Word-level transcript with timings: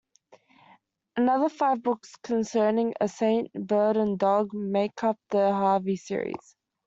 Another 1.15 1.47
five 1.47 1.83
books 1.83 2.15
concerning 2.23 2.95
a 2.99 3.07
Saint 3.07 3.51
Bernard 3.53 4.17
dog 4.17 4.51
make 4.51 5.03
up 5.03 5.19
the 5.29 5.51
"Harvey" 5.51 5.95
series. 5.95 6.55